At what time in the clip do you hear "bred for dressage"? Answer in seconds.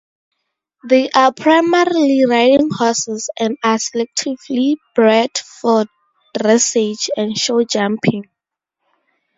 4.95-7.09